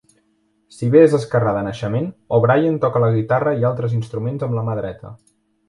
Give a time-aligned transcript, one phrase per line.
[0.77, 2.09] Si bé és esquerrà de naixement,
[2.39, 5.17] O'Brien toca la guitarra i altres instruments amb la mà dreta.